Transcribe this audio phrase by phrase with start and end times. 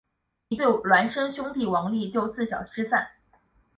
[0.47, 3.07] 一对孪生兄弟王利就自小失散。